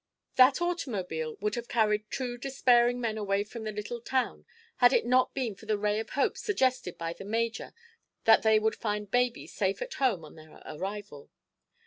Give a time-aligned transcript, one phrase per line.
[0.35, 5.05] That automobile would have carried two despairing men away from the little town had it
[5.05, 7.71] not been for the ray of hope suggested by the major
[8.23, 11.29] that they would find baby safe at home on their arrival.